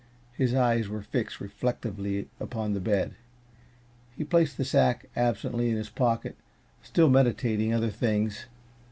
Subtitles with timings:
[0.31, 3.13] His eyes were fixed reflectively upon the bed.
[4.17, 6.35] He placed the sack absently in his pocket,
[6.81, 8.47] still meditating other things.